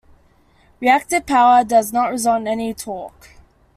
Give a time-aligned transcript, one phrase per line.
[0.79, 3.35] Reactive power does not result in any torque.